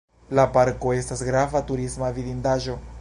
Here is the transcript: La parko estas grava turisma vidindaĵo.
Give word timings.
La 0.37 0.45
parko 0.53 0.93
estas 1.01 1.21
grava 1.27 1.61
turisma 1.73 2.11
vidindaĵo. 2.17 2.79